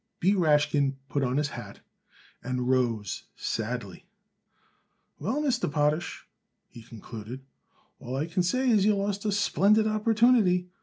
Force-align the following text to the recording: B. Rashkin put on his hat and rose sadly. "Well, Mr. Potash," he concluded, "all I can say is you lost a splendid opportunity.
B. 0.19 0.33
Rashkin 0.33 0.95
put 1.09 1.21
on 1.23 1.37
his 1.37 1.49
hat 1.49 1.81
and 2.43 2.67
rose 2.67 3.25
sadly. 3.35 4.07
"Well, 5.19 5.43
Mr. 5.43 5.71
Potash," 5.71 6.27
he 6.69 6.81
concluded, 6.81 7.41
"all 7.99 8.15
I 8.15 8.25
can 8.25 8.41
say 8.41 8.67
is 8.71 8.83
you 8.83 8.95
lost 8.95 9.25
a 9.25 9.31
splendid 9.31 9.85
opportunity. 9.85 10.69